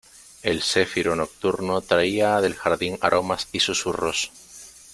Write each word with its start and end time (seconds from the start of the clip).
el 0.41 0.63
céfiro 0.63 1.15
nocturno 1.15 1.81
traía 1.81 2.41
del 2.41 2.55
jardín 2.55 2.97
aromas 3.01 3.47
y 3.51 3.59
susurros: 3.59 4.31